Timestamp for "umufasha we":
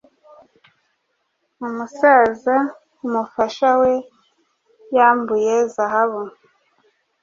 3.05-3.93